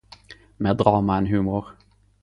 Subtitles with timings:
[0.65, 1.71] Meir drama enn humor.